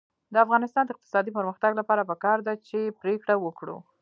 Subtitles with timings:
[0.33, 3.77] د افغانستان د اقتصادي پرمختګ لپاره پکار ده چې پرېکړه وکړو.